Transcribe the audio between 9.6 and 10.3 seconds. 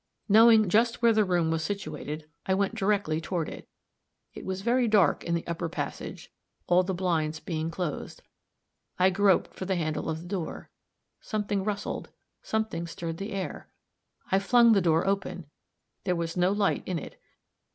the handle of the